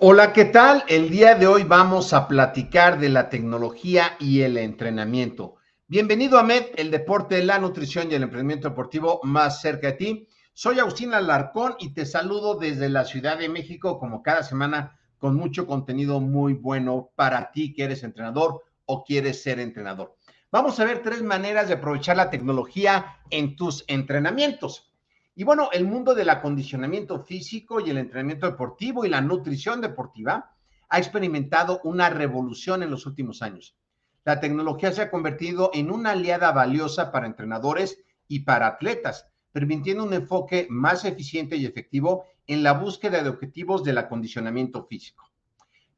Hola, 0.00 0.32
¿qué 0.32 0.46
tal? 0.46 0.82
El 0.88 1.10
día 1.10 1.36
de 1.36 1.46
hoy 1.46 1.62
vamos 1.62 2.12
a 2.12 2.26
platicar 2.26 2.98
de 2.98 3.10
la 3.10 3.28
tecnología 3.28 4.16
y 4.18 4.40
el 4.40 4.56
entrenamiento. 4.56 5.58
Bienvenido 5.86 6.40
a 6.40 6.42
MED, 6.42 6.70
el 6.76 6.90
deporte, 6.90 7.40
la 7.44 7.60
nutrición 7.60 8.10
y 8.10 8.14
el 8.14 8.24
emprendimiento 8.24 8.68
deportivo 8.68 9.20
más 9.22 9.60
cerca 9.60 9.86
de 9.88 9.92
ti. 9.92 10.26
Soy 10.62 10.78
Agustín 10.78 11.14
Alarcón 11.14 11.76
y 11.78 11.94
te 11.94 12.04
saludo 12.04 12.54
desde 12.54 12.90
la 12.90 13.06
Ciudad 13.06 13.38
de 13.38 13.48
México 13.48 13.98
como 13.98 14.22
cada 14.22 14.42
semana 14.42 15.00
con 15.16 15.34
mucho 15.34 15.66
contenido 15.66 16.20
muy 16.20 16.52
bueno 16.52 17.12
para 17.16 17.50
ti 17.50 17.72
que 17.72 17.84
eres 17.84 18.02
entrenador 18.02 18.62
o 18.84 19.02
quieres 19.02 19.42
ser 19.42 19.58
entrenador. 19.58 20.18
Vamos 20.52 20.78
a 20.78 20.84
ver 20.84 21.00
tres 21.00 21.22
maneras 21.22 21.68
de 21.68 21.72
aprovechar 21.76 22.18
la 22.18 22.28
tecnología 22.28 23.20
en 23.30 23.56
tus 23.56 23.86
entrenamientos. 23.88 24.92
Y 25.34 25.44
bueno, 25.44 25.70
el 25.72 25.86
mundo 25.86 26.14
del 26.14 26.28
acondicionamiento 26.28 27.24
físico 27.24 27.80
y 27.80 27.88
el 27.88 27.96
entrenamiento 27.96 28.44
deportivo 28.44 29.06
y 29.06 29.08
la 29.08 29.22
nutrición 29.22 29.80
deportiva 29.80 30.58
ha 30.90 30.98
experimentado 30.98 31.80
una 31.84 32.10
revolución 32.10 32.82
en 32.82 32.90
los 32.90 33.06
últimos 33.06 33.40
años. 33.40 33.78
La 34.26 34.40
tecnología 34.40 34.92
se 34.92 35.00
ha 35.00 35.10
convertido 35.10 35.70
en 35.72 35.90
una 35.90 36.10
aliada 36.10 36.52
valiosa 36.52 37.10
para 37.10 37.26
entrenadores 37.26 38.04
y 38.28 38.40
para 38.40 38.66
atletas, 38.66 39.24
permitiendo 39.52 40.04
un 40.04 40.12
enfoque 40.14 40.66
más 40.70 41.04
eficiente 41.04 41.56
y 41.56 41.66
efectivo 41.66 42.24
en 42.46 42.62
la 42.62 42.72
búsqueda 42.72 43.22
de 43.22 43.30
objetivos 43.30 43.84
del 43.84 43.98
acondicionamiento 43.98 44.84
físico. 44.86 45.30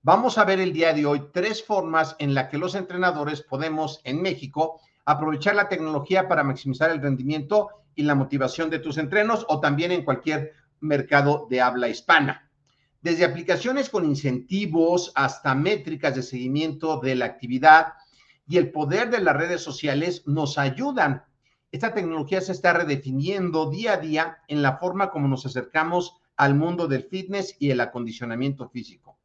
Vamos 0.02 0.36
a 0.36 0.44
ver 0.44 0.60
el 0.60 0.72
día 0.72 0.92
de 0.92 1.06
hoy 1.06 1.22
tres 1.32 1.62
formas 1.64 2.16
en 2.18 2.34
las 2.34 2.48
que 2.48 2.58
los 2.58 2.74
entrenadores 2.74 3.42
podemos 3.42 4.00
en 4.04 4.20
México 4.20 4.80
aprovechar 5.04 5.54
la 5.54 5.68
tecnología 5.68 6.28
para 6.28 6.44
maximizar 6.44 6.90
el 6.90 7.00
rendimiento 7.00 7.68
y 7.94 8.02
la 8.02 8.14
motivación 8.14 8.70
de 8.70 8.78
tus 8.78 8.98
entrenos 8.98 9.46
o 9.48 9.60
también 9.60 9.92
en 9.92 10.04
cualquier 10.04 10.52
mercado 10.80 11.46
de 11.48 11.60
habla 11.60 11.88
hispana. 11.88 12.50
Desde 13.00 13.24
aplicaciones 13.24 13.90
con 13.90 14.04
incentivos 14.04 15.12
hasta 15.14 15.54
métricas 15.54 16.14
de 16.14 16.22
seguimiento 16.22 16.98
de 16.98 17.14
la 17.16 17.26
actividad 17.26 17.94
y 18.48 18.58
el 18.58 18.70
poder 18.70 19.10
de 19.10 19.20
las 19.20 19.36
redes 19.36 19.60
sociales 19.60 20.22
nos 20.26 20.58
ayudan. 20.58 21.24
Esta 21.72 21.94
tecnología 21.94 22.43
se 22.43 22.53
está 22.53 22.75
redefiniendo 22.75 23.71
día 23.71 23.94
a 23.94 23.97
día 23.97 24.38
en 24.47 24.60
la 24.60 24.77
forma 24.77 25.10
como 25.10 25.27
nos 25.27 25.47
acercamos 25.47 26.19
al 26.37 26.55
mundo 26.55 26.87
del 26.87 27.05
fitness 27.05 27.56
y 27.59 27.71
el 27.71 27.81
acondicionamiento 27.81 28.69
físico. 28.69 29.16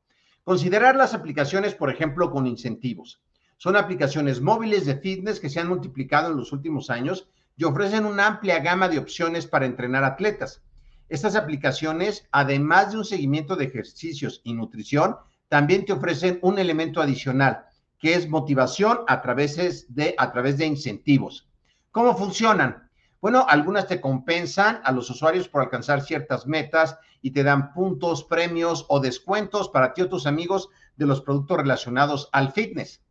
Considerar 0.45 0.95
las 0.95 1.13
aplicaciones, 1.13 1.75
por 1.75 1.91
ejemplo, 1.91 2.31
con 2.31 2.47
incentivos. 2.47 3.21
Son 3.57 3.75
aplicaciones 3.75 4.39
móviles 4.39 4.85
de 4.85 4.95
fitness 4.95 5.41
que 5.41 5.49
se 5.49 5.59
han 5.59 5.67
multiplicado 5.67 6.31
en 6.31 6.37
los 6.37 6.53
últimos 6.53 6.89
años 6.89 7.27
y 7.57 7.65
ofrecen 7.65 8.05
una 8.05 8.27
amplia 8.27 8.59
gama 8.59 8.87
de 8.87 8.99
opciones 8.99 9.45
para 9.45 9.65
entrenar 9.65 10.05
atletas. 10.05 10.61
Estas 11.09 11.35
aplicaciones, 11.35 12.29
además 12.31 12.93
de 12.93 12.99
un 12.99 13.05
seguimiento 13.05 13.57
de 13.57 13.65
ejercicios 13.65 14.39
y 14.45 14.53
nutrición, 14.53 15.17
también 15.49 15.83
te 15.83 15.91
ofrecen 15.91 16.39
un 16.41 16.59
elemento 16.59 17.01
adicional, 17.01 17.65
que 17.99 18.13
es 18.13 18.29
motivación 18.29 18.99
a 19.07 19.21
través 19.21 19.93
de, 19.93 20.15
a 20.17 20.31
través 20.31 20.57
de 20.57 20.65
incentivos. 20.65 21.46
¿Cómo 21.91 22.15
funcionan? 22.15 22.89
Bueno, 23.21 23.45
algunas 23.49 23.87
te 23.87 23.99
compensan 23.99 24.79
a 24.83 24.91
los 24.91 25.09
usuarios 25.09 25.47
por 25.47 25.61
alcanzar 25.61 26.01
ciertas 26.01 26.45
metas 26.45 26.97
y 27.21 27.31
te 27.31 27.43
dan 27.43 27.73
puntos, 27.73 28.23
premios 28.23 28.85
o 28.89 28.99
descuentos 28.99 29.69
para 29.69 29.93
ti 29.93 30.03
o 30.03 30.09
tus 30.09 30.27
amigos 30.27 30.69
de 30.95 31.07
los 31.07 31.21
productos 31.21 31.57
relacionados 31.57 32.29
al 32.31 32.51
fitness. 32.51 33.01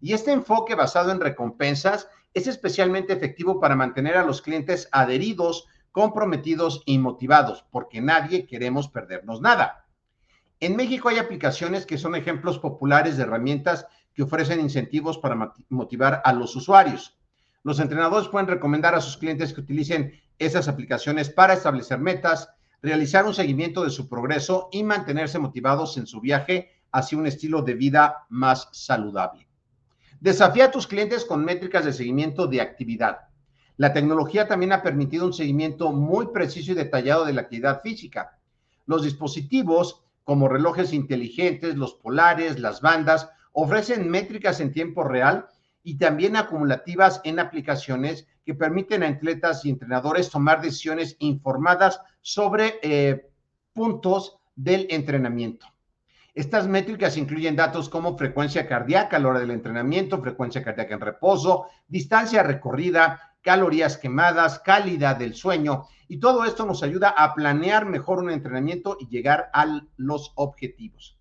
Y 0.00 0.12
este 0.12 0.32
enfoque 0.32 0.74
basado 0.74 1.10
en 1.10 1.20
recompensas 1.20 2.08
es 2.34 2.46
especialmente 2.46 3.14
efectivo 3.14 3.58
para 3.60 3.76
mantener 3.76 4.16
a 4.16 4.24
los 4.24 4.42
clientes 4.42 4.88
adheridos, 4.92 5.66
comprometidos 5.90 6.82
y 6.84 6.98
motivados, 6.98 7.64
porque 7.70 8.02
nadie 8.02 8.46
queremos 8.46 8.88
perdernos 8.88 9.40
nada. 9.40 9.86
En 10.60 10.76
México 10.76 11.08
hay 11.08 11.18
aplicaciones 11.18 11.86
que 11.86 11.96
son 11.96 12.14
ejemplos 12.14 12.58
populares 12.58 13.16
de 13.16 13.22
herramientas 13.22 13.86
que 14.14 14.22
ofrecen 14.22 14.60
incentivos 14.60 15.16
para 15.16 15.54
motivar 15.70 16.20
a 16.24 16.32
los 16.34 16.54
usuarios. 16.56 17.16
Los 17.66 17.80
entrenadores 17.80 18.28
pueden 18.28 18.46
recomendar 18.46 18.94
a 18.94 19.00
sus 19.00 19.16
clientes 19.16 19.52
que 19.52 19.60
utilicen 19.60 20.12
esas 20.38 20.68
aplicaciones 20.68 21.30
para 21.30 21.54
establecer 21.54 21.98
metas, 21.98 22.48
realizar 22.80 23.24
un 23.24 23.34
seguimiento 23.34 23.82
de 23.82 23.90
su 23.90 24.08
progreso 24.08 24.68
y 24.70 24.84
mantenerse 24.84 25.40
motivados 25.40 25.96
en 25.96 26.06
su 26.06 26.20
viaje 26.20 26.70
hacia 26.92 27.18
un 27.18 27.26
estilo 27.26 27.62
de 27.62 27.74
vida 27.74 28.24
más 28.28 28.68
saludable. 28.70 29.48
Desafía 30.20 30.66
a 30.66 30.70
tus 30.70 30.86
clientes 30.86 31.24
con 31.24 31.44
métricas 31.44 31.84
de 31.84 31.92
seguimiento 31.92 32.46
de 32.46 32.60
actividad. 32.60 33.30
La 33.78 33.92
tecnología 33.92 34.46
también 34.46 34.70
ha 34.70 34.84
permitido 34.84 35.26
un 35.26 35.32
seguimiento 35.32 35.90
muy 35.90 36.28
preciso 36.28 36.70
y 36.70 36.76
detallado 36.76 37.24
de 37.24 37.32
la 37.32 37.40
actividad 37.40 37.82
física. 37.82 38.38
Los 38.86 39.02
dispositivos, 39.02 40.04
como 40.22 40.48
relojes 40.48 40.92
inteligentes, 40.92 41.74
los 41.74 41.94
polares, 41.94 42.60
las 42.60 42.80
bandas, 42.80 43.28
ofrecen 43.50 44.08
métricas 44.08 44.60
en 44.60 44.70
tiempo 44.70 45.02
real 45.02 45.48
y 45.86 45.98
también 45.98 46.34
acumulativas 46.34 47.20
en 47.22 47.38
aplicaciones 47.38 48.26
que 48.44 48.54
permiten 48.54 49.04
a 49.04 49.08
atletas 49.08 49.64
y 49.64 49.70
entrenadores 49.70 50.30
tomar 50.30 50.60
decisiones 50.60 51.14
informadas 51.20 52.00
sobre 52.22 52.80
eh, 52.82 53.30
puntos 53.72 54.36
del 54.56 54.88
entrenamiento. 54.90 55.68
Estas 56.34 56.66
métricas 56.66 57.16
incluyen 57.16 57.54
datos 57.54 57.88
como 57.88 58.18
frecuencia 58.18 58.66
cardíaca 58.66 59.16
a 59.16 59.20
la 59.20 59.28
hora 59.28 59.38
del 59.38 59.52
entrenamiento, 59.52 60.20
frecuencia 60.20 60.64
cardíaca 60.64 60.94
en 60.94 61.02
reposo, 61.02 61.66
distancia 61.86 62.42
recorrida, 62.42 63.36
calorías 63.40 63.96
quemadas, 63.96 64.58
calidad 64.58 65.14
del 65.14 65.36
sueño 65.36 65.84
y 66.08 66.18
todo 66.18 66.44
esto 66.44 66.66
nos 66.66 66.82
ayuda 66.82 67.10
a 67.10 67.32
planear 67.32 67.86
mejor 67.86 68.18
un 68.18 68.30
entrenamiento 68.32 68.96
y 68.98 69.06
llegar 69.06 69.50
a 69.52 69.82
los 69.96 70.32
objetivos. 70.34 71.16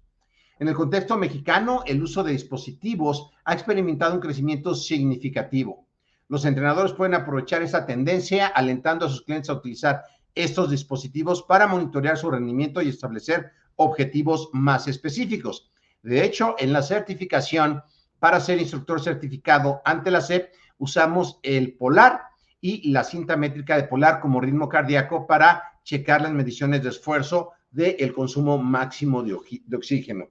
En 0.57 0.69
el 0.69 0.73
contexto 0.73 1.17
mexicano, 1.17 1.83
el 1.85 2.01
uso 2.01 2.23
de 2.23 2.31
dispositivos 2.31 3.29
ha 3.43 3.53
experimentado 3.53 4.13
un 4.13 4.21
crecimiento 4.21 4.73
significativo. 4.73 5.85
Los 6.29 6.45
entrenadores 6.45 6.93
pueden 6.93 7.13
aprovechar 7.13 7.61
esa 7.61 7.85
tendencia 7.85 8.47
alentando 8.47 9.05
a 9.05 9.09
sus 9.09 9.23
clientes 9.23 9.49
a 9.49 9.55
utilizar 9.55 10.03
estos 10.33 10.69
dispositivos 10.69 11.43
para 11.43 11.67
monitorear 11.67 12.17
su 12.17 12.31
rendimiento 12.31 12.81
y 12.81 12.87
establecer 12.87 13.51
objetivos 13.75 14.49
más 14.53 14.87
específicos. 14.87 15.71
De 16.03 16.23
hecho, 16.23 16.55
en 16.57 16.71
la 16.71 16.83
certificación, 16.83 17.83
para 18.19 18.39
ser 18.39 18.57
instructor 18.57 19.01
certificado 19.01 19.81
ante 19.83 20.09
la 20.09 20.21
SEP, 20.21 20.53
usamos 20.77 21.37
el 21.43 21.73
polar 21.73 22.21
y 22.61 22.91
la 22.91 23.03
cinta 23.03 23.35
métrica 23.35 23.75
de 23.75 23.83
polar 23.83 24.21
como 24.21 24.39
ritmo 24.39 24.69
cardíaco 24.69 25.27
para 25.27 25.63
checar 25.83 26.21
las 26.21 26.31
mediciones 26.31 26.81
de 26.81 26.89
esfuerzo 26.89 27.51
del 27.71 28.13
consumo 28.13 28.57
máximo 28.57 29.21
de, 29.21 29.37
de 29.65 29.75
oxígeno. 29.75 30.29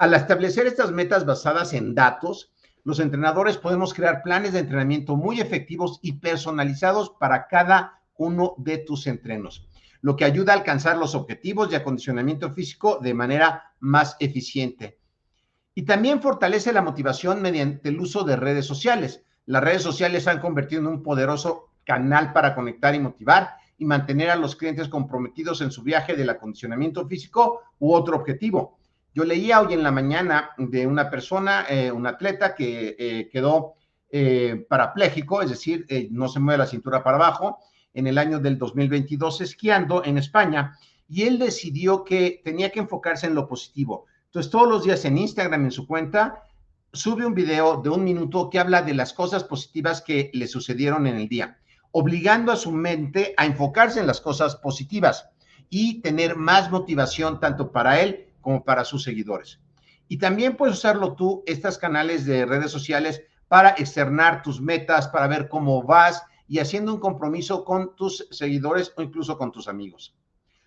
Al 0.00 0.14
establecer 0.14 0.66
estas 0.66 0.92
metas 0.92 1.26
basadas 1.26 1.74
en 1.74 1.94
datos, 1.94 2.54
Los 2.84 3.00
entrenadores 3.00 3.58
podemos 3.58 3.92
crear 3.92 4.22
planes 4.22 4.52
de 4.52 4.60
entrenamiento 4.60 5.16
muy 5.16 5.40
efectivos 5.40 5.98
y 6.02 6.12
personalizados 6.12 7.10
para 7.20 7.46
cada 7.46 8.00
uno 8.16 8.54
de 8.58 8.78
tus 8.78 9.06
entrenos, 9.06 9.68
lo 10.00 10.16
que 10.16 10.24
ayuda 10.24 10.52
a 10.52 10.56
alcanzar 10.56 10.96
los 10.96 11.14
objetivos 11.14 11.70
de 11.70 11.76
acondicionamiento 11.76 12.50
físico 12.52 12.98
de 13.02 13.12
manera 13.12 13.74
más 13.80 14.16
eficiente. 14.18 14.98
Y 15.74 15.82
también 15.82 16.22
fortalece 16.22 16.72
la 16.72 16.82
motivación 16.82 17.42
mediante 17.42 17.90
el 17.90 18.00
uso 18.00 18.24
de 18.24 18.36
redes 18.36 18.66
sociales. 18.66 19.22
Las 19.46 19.62
redes 19.62 19.82
sociales 19.82 20.24
se 20.24 20.30
han 20.30 20.40
convertido 20.40 20.80
en 20.80 20.86
un 20.86 21.02
poderoso 21.02 21.72
canal 21.84 22.32
para 22.32 22.54
conectar 22.54 22.94
y 22.94 23.00
motivar 23.00 23.56
y 23.76 23.84
mantener 23.84 24.30
a 24.30 24.36
los 24.36 24.56
clientes 24.56 24.88
comprometidos 24.88 25.60
en 25.60 25.70
su 25.70 25.82
viaje 25.82 26.16
del 26.16 26.30
acondicionamiento 26.30 27.06
físico 27.06 27.60
u 27.78 27.92
otro 27.92 28.16
objetivo. 28.16 28.79
Yo 29.12 29.24
leía 29.24 29.60
hoy 29.60 29.74
en 29.74 29.82
la 29.82 29.90
mañana 29.90 30.50
de 30.56 30.86
una 30.86 31.10
persona, 31.10 31.66
eh, 31.68 31.90
un 31.90 32.06
atleta 32.06 32.54
que 32.54 32.94
eh, 32.96 33.28
quedó 33.30 33.74
eh, 34.08 34.64
parapléjico, 34.68 35.42
es 35.42 35.50
decir, 35.50 35.86
no 36.10 36.28
se 36.28 36.38
mueve 36.38 36.58
la 36.58 36.66
cintura 36.66 37.02
para 37.02 37.16
abajo, 37.16 37.58
en 37.92 38.06
el 38.06 38.18
año 38.18 38.38
del 38.38 38.56
2022 38.56 39.40
esquiando 39.40 40.04
en 40.04 40.16
España 40.18 40.78
y 41.08 41.22
él 41.22 41.40
decidió 41.40 42.04
que 42.04 42.40
tenía 42.44 42.70
que 42.70 42.78
enfocarse 42.78 43.26
en 43.26 43.34
lo 43.34 43.48
positivo. 43.48 44.06
Entonces, 44.26 44.50
todos 44.50 44.68
los 44.68 44.84
días 44.84 45.04
en 45.04 45.18
Instagram, 45.18 45.64
en 45.64 45.72
su 45.72 45.88
cuenta, 45.88 46.44
sube 46.92 47.26
un 47.26 47.34
video 47.34 47.82
de 47.82 47.90
un 47.90 48.04
minuto 48.04 48.48
que 48.48 48.60
habla 48.60 48.82
de 48.82 48.94
las 48.94 49.12
cosas 49.12 49.42
positivas 49.42 50.02
que 50.02 50.30
le 50.34 50.46
sucedieron 50.46 51.08
en 51.08 51.16
el 51.16 51.28
día, 51.28 51.58
obligando 51.90 52.52
a 52.52 52.56
su 52.56 52.70
mente 52.70 53.34
a 53.36 53.44
enfocarse 53.44 53.98
en 53.98 54.06
las 54.06 54.20
cosas 54.20 54.54
positivas 54.54 55.28
y 55.68 56.00
tener 56.00 56.36
más 56.36 56.70
motivación 56.70 57.40
tanto 57.40 57.72
para 57.72 58.00
él 58.00 58.29
como 58.40 58.64
para 58.64 58.84
sus 58.84 59.02
seguidores. 59.02 59.60
Y 60.08 60.18
también 60.18 60.56
puedes 60.56 60.78
usarlo 60.78 61.14
tú, 61.14 61.42
estos 61.46 61.78
canales 61.78 62.26
de 62.26 62.44
redes 62.44 62.70
sociales, 62.70 63.22
para 63.48 63.70
externar 63.70 64.42
tus 64.42 64.60
metas, 64.60 65.08
para 65.08 65.26
ver 65.26 65.48
cómo 65.48 65.82
vas 65.82 66.22
y 66.48 66.58
haciendo 66.58 66.92
un 66.92 67.00
compromiso 67.00 67.64
con 67.64 67.94
tus 67.94 68.26
seguidores 68.30 68.92
o 68.96 69.02
incluso 69.02 69.38
con 69.38 69.52
tus 69.52 69.68
amigos. 69.68 70.16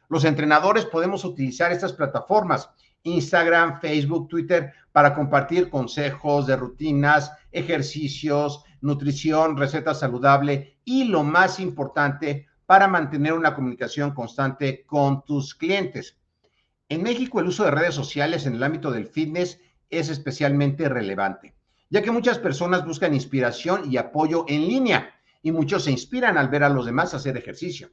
Los 0.07 0.25
entrenadores 0.25 0.85
podemos 0.85 1.25
utilizar 1.25 1.71
estas 1.71 1.93
plataformas, 1.93 2.69
Instagram, 3.03 3.81
Facebook, 3.81 4.29
Twitter, 4.29 4.73
para 4.91 5.13
compartir 5.13 5.69
consejos 5.69 6.47
de 6.47 6.55
rutinas, 6.55 7.31
ejercicios, 7.51 8.63
nutrición, 8.81 9.57
receta 9.57 9.93
saludable 9.93 10.77
y 10.85 11.05
lo 11.05 11.23
más 11.23 11.59
importante, 11.59 12.47
para 12.65 12.87
mantener 12.87 13.33
una 13.33 13.53
comunicación 13.53 14.13
constante 14.13 14.85
con 14.85 15.23
tus 15.25 15.53
clientes. 15.53 16.17
En 16.93 17.01
México 17.01 17.39
el 17.39 17.47
uso 17.47 17.63
de 17.63 17.71
redes 17.71 17.95
sociales 17.95 18.45
en 18.45 18.53
el 18.53 18.61
ámbito 18.61 18.91
del 18.91 19.07
fitness 19.07 19.59
es 19.89 20.09
especialmente 20.09 20.87
relevante, 20.87 21.55
ya 21.89 22.03
que 22.03 22.11
muchas 22.11 22.37
personas 22.37 22.85
buscan 22.85 23.15
inspiración 23.15 23.91
y 23.91 23.97
apoyo 23.97 24.45
en 24.47 24.67
línea 24.67 25.09
y 25.41 25.51
muchos 25.51 25.85
se 25.85 25.91
inspiran 25.91 26.37
al 26.37 26.49
ver 26.49 26.63
a 26.63 26.69
los 26.69 26.85
demás 26.85 27.15
hacer 27.15 27.35
ejercicio. 27.35 27.89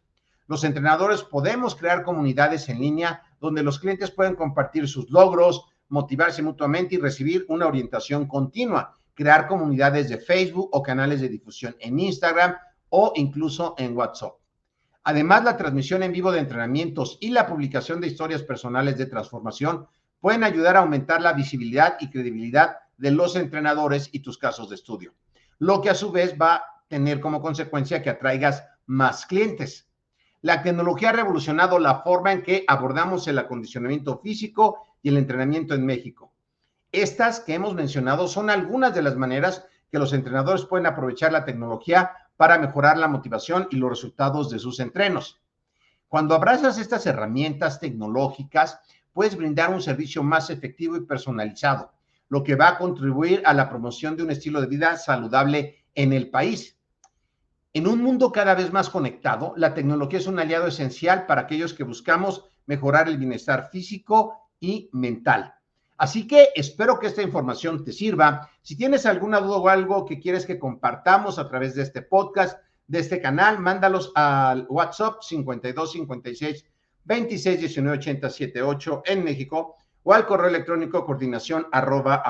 Los 0.49 0.65
entrenadores 0.65 1.23
podemos 1.23 1.75
crear 1.77 2.03
comunidades 2.03 2.69
en 2.69 2.79
línea 2.79 3.23
donde 3.41 3.63
los 3.63 3.79
clientes 3.79 4.11
pueden 4.11 4.35
compartir 4.35 4.87
sus 4.87 5.09
logros, 5.09 5.65
motivarse 5.89 6.43
mutuamente 6.43 6.97
y 6.97 6.99
recibir 6.99 7.47
una 7.49 7.69
orientación 7.69 8.27
continua, 8.27 8.99
crear 9.15 9.47
comunidades 9.47 10.11
de 10.11 10.19
Facebook 10.19 10.69
o 10.73 10.83
canales 10.83 11.23
de 11.23 11.31
difusión 11.31 11.75
en 11.81 11.99
Instagram 11.99 12.55
o 12.91 13.15
incluso 13.17 13.75
en 13.79 13.97
WhatsApp. 13.97 14.40
Además, 15.05 15.45
la 15.45 15.57
transmisión 15.57 16.03
en 16.03 16.13
vivo 16.13 16.31
de 16.31 16.41
entrenamientos 16.41 17.17
y 17.21 17.31
la 17.31 17.47
publicación 17.47 18.01
de 18.01 18.09
historias 18.09 18.43
personales 18.43 18.99
de 18.99 19.07
transformación 19.07 19.87
pueden 20.21 20.45
ayudar 20.45 20.77
a 20.77 20.81
aumentar 20.81 21.23
la 21.23 21.33
visibilidad 21.33 21.97
y 22.01 22.11
credibilidad 22.11 22.77
de 22.99 23.11
los 23.11 23.35
entrenadores 23.37 24.11
y 24.13 24.21
tus 24.21 24.37
casos 24.37 24.69
de 24.69 24.75
estudio, 24.75 25.15
lo 25.59 25.81
que 25.81 25.89
a 25.89 25.95
su 25.95 26.13
vez 26.13 26.37
va 26.41 26.57
a 26.57 26.65
tener 26.89 27.21
como 27.21 27.41
consecuencia 27.41 28.03
que 28.03 28.11
atraigas 28.11 28.65
más 28.87 29.25
clientes. 29.25 29.89
La 30.43 30.63
tecnología 30.63 31.11
ha 31.11 31.13
revolucionado 31.13 31.79
la 31.79 32.03
forma 32.03 32.33
en 32.33 32.43
que 32.43 32.65
abordamos 32.67 33.27
el 33.29 33.39
acondicionamiento 33.39 34.19
físico 34.19 34.97
y 35.03 35.09
el 35.09 35.17
entrenamiento 35.17 35.75
en 35.75 35.87
México. 35.87 36.33
Estas 36.93 37.41
que 37.41 37.55
hemos 37.55 37.75
mencionado 37.75 38.29
son 38.29 38.51
algunas 38.51 38.95
de 38.95 39.03
las 39.03 39.17
maneras 39.17 39.65
que 39.91 39.99
los 39.99 40.13
entrenadores 40.13 40.65
pueden 40.65 40.87
aprovechar 40.87 41.33
la 41.33 41.45
tecnología 41.45 42.13
para 42.41 42.57
mejorar 42.57 42.97
la 42.97 43.07
motivación 43.07 43.69
y 43.71 43.77
los 43.77 43.91
resultados 43.91 44.49
de 44.49 44.59
sus 44.59 44.81
entrenos. 44.81 45.43
Cuando 46.09 46.35
abrazas 46.35 46.79
estas 46.79 47.05
herramientas 47.05 47.79
tecnológicas, 47.79 48.81
puedes 49.13 49.37
brindar 49.37 49.69
un 49.69 49.83
servicio 49.83 50.23
más 50.23 50.49
efectivo 50.49 50.97
y 50.97 51.05
personalizado, 51.05 51.93
lo 52.31 52.43
que 52.43 52.55
va 52.55 52.69
a 52.69 52.79
contribuir 52.79 53.43
a 53.45 53.53
la 53.53 53.69
promoción 53.69 54.17
de 54.17 54.23
un 54.23 54.31
estilo 54.31 54.63
de 54.63 54.69
vida 54.69 54.97
saludable 54.97 55.85
en 55.95 56.15
el 56.15 56.31
país. 56.31 56.79
En 57.75 57.87
un 57.87 58.03
mundo 58.03 58.33
cada 58.33 58.55
vez 58.55 58.73
más 58.73 58.89
conectado, 58.89 59.53
la 59.59 59.75
tecnología 59.75 60.19
es 60.19 60.27
un 60.27 60.39
aliado 60.39 60.67
esencial 60.67 61.27
para 61.27 61.43
aquellos 61.43 61.75
que 61.75 61.85
buscamos 61.85 62.47
mejorar 62.65 63.07
el 63.07 63.19
bienestar 63.19 63.69
físico 63.71 64.49
y 64.59 64.89
mental. 64.95 65.57
Así 66.01 66.27
que 66.27 66.49
espero 66.55 66.99
que 66.99 67.09
esta 67.09 67.21
información 67.21 67.85
te 67.85 67.93
sirva. 67.93 68.49
Si 68.63 68.75
tienes 68.75 69.05
alguna 69.05 69.39
duda 69.39 69.59
o 69.59 69.69
algo 69.69 70.07
que 70.07 70.19
quieres 70.19 70.47
que 70.47 70.59
compartamos 70.59 71.39
a 71.39 71.47
través 71.47 71.75
de 71.75 71.83
este 71.83 72.01
podcast, 72.01 72.59
de 72.87 73.01
este 73.01 73.21
canal, 73.21 73.59
mándalos 73.59 74.11
al 74.15 74.67
WhatsApp 74.71 75.21
52 75.21 75.93
56 75.93 76.65
26 77.05 77.61
19 77.61 77.99
80 77.99 78.31
78 78.31 79.03
en 79.05 79.25
México 79.25 79.77
o 80.03 80.15
al 80.15 80.25
correo 80.25 80.49
electrónico 80.49 81.05
coordinación 81.05 81.67
arroba. 81.71 82.23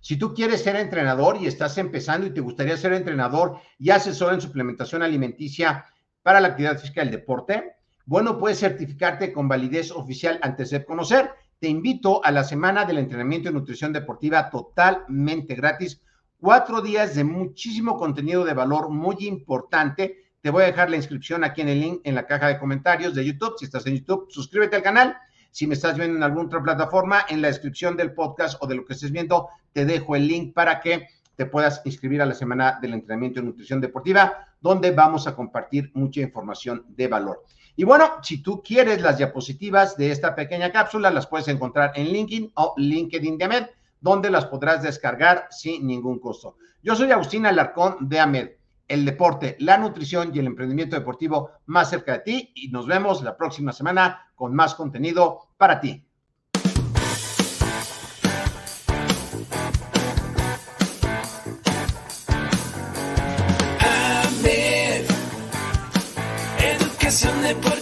Si 0.00 0.16
tú 0.16 0.34
quieres 0.34 0.64
ser 0.64 0.74
entrenador 0.74 1.36
y 1.40 1.46
estás 1.46 1.78
empezando 1.78 2.26
y 2.26 2.34
te 2.34 2.40
gustaría 2.40 2.76
ser 2.76 2.92
entrenador 2.92 3.58
y 3.78 3.90
asesor 3.90 4.34
en 4.34 4.40
suplementación 4.40 5.04
alimenticia 5.04 5.86
para 6.24 6.40
la 6.40 6.48
actividad 6.48 6.80
física 6.80 7.04
y 7.04 7.06
el 7.06 7.12
deporte, 7.12 7.76
bueno, 8.04 8.36
puedes 8.36 8.58
certificarte 8.58 9.32
con 9.32 9.46
validez 9.46 9.92
oficial 9.92 10.40
ante 10.42 10.66
ser 10.66 10.84
conocer 10.84 11.30
te 11.62 11.68
invito 11.68 12.24
a 12.24 12.32
la 12.32 12.42
semana 12.42 12.84
del 12.84 12.98
entrenamiento 12.98 13.48
y 13.48 13.52
nutrición 13.52 13.92
deportiva 13.92 14.50
totalmente 14.50 15.54
gratis. 15.54 16.02
Cuatro 16.40 16.82
días 16.82 17.14
de 17.14 17.22
muchísimo 17.22 17.96
contenido 17.96 18.44
de 18.44 18.52
valor 18.52 18.88
muy 18.88 19.14
importante. 19.20 20.24
Te 20.40 20.50
voy 20.50 20.64
a 20.64 20.66
dejar 20.66 20.90
la 20.90 20.96
inscripción 20.96 21.44
aquí 21.44 21.60
en 21.60 21.68
el 21.68 21.80
link 21.80 22.00
en 22.02 22.16
la 22.16 22.26
caja 22.26 22.48
de 22.48 22.58
comentarios 22.58 23.14
de 23.14 23.24
YouTube. 23.24 23.54
Si 23.60 23.66
estás 23.66 23.86
en 23.86 23.94
YouTube, 23.94 24.26
suscríbete 24.28 24.74
al 24.74 24.82
canal. 24.82 25.16
Si 25.52 25.68
me 25.68 25.74
estás 25.74 25.96
viendo 25.96 26.16
en 26.16 26.24
alguna 26.24 26.46
otra 26.46 26.64
plataforma, 26.64 27.26
en 27.28 27.40
la 27.40 27.46
descripción 27.46 27.96
del 27.96 28.12
podcast 28.12 28.60
o 28.60 28.66
de 28.66 28.74
lo 28.74 28.84
que 28.84 28.94
estés 28.94 29.12
viendo, 29.12 29.48
te 29.72 29.84
dejo 29.84 30.16
el 30.16 30.26
link 30.26 30.54
para 30.54 30.80
que 30.80 31.06
te 31.36 31.46
puedas 31.46 31.80
inscribir 31.84 32.22
a 32.22 32.26
la 32.26 32.34
semana 32.34 32.80
del 32.82 32.94
entrenamiento 32.94 33.38
y 33.38 33.44
nutrición 33.44 33.80
deportiva, 33.80 34.48
donde 34.60 34.90
vamos 34.90 35.28
a 35.28 35.36
compartir 35.36 35.92
mucha 35.94 36.22
información 36.22 36.86
de 36.88 37.06
valor. 37.06 37.44
Y 37.74 37.84
bueno, 37.84 38.18
si 38.22 38.42
tú 38.42 38.62
quieres 38.62 39.00
las 39.00 39.18
diapositivas 39.18 39.96
de 39.96 40.10
esta 40.10 40.34
pequeña 40.34 40.70
cápsula, 40.70 41.10
las 41.10 41.26
puedes 41.26 41.48
encontrar 41.48 41.92
en 41.94 42.08
LinkedIn 42.08 42.52
o 42.54 42.74
LinkedIn 42.76 43.38
de 43.38 43.44
AMED, 43.44 43.66
donde 44.00 44.30
las 44.30 44.46
podrás 44.46 44.82
descargar 44.82 45.48
sin 45.50 45.86
ningún 45.86 46.18
costo. 46.18 46.56
Yo 46.82 46.94
soy 46.94 47.10
Agustín 47.12 47.46
Alarcón 47.46 47.96
de 48.00 48.20
AMED, 48.20 48.50
el 48.88 49.04
deporte, 49.06 49.56
la 49.60 49.78
nutrición 49.78 50.32
y 50.34 50.38
el 50.38 50.46
emprendimiento 50.46 50.96
deportivo 50.96 51.50
más 51.66 51.88
cerca 51.88 52.12
de 52.12 52.18
ti 52.18 52.52
y 52.54 52.68
nos 52.68 52.86
vemos 52.86 53.22
la 53.22 53.36
próxima 53.36 53.72
semana 53.72 54.30
con 54.34 54.54
más 54.54 54.74
contenido 54.74 55.48
para 55.56 55.80
ti. 55.80 56.04
Deportiva. 67.20 67.81